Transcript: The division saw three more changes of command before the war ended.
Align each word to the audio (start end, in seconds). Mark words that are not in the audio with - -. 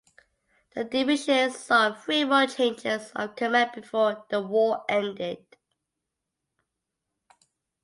The 0.73 0.83
division 0.83 1.51
saw 1.51 1.93
three 1.93 2.23
more 2.25 2.47
changes 2.47 3.11
of 3.15 3.35
command 3.35 3.73
before 3.75 4.25
the 4.31 4.41
war 4.41 4.83
ended. 4.89 5.45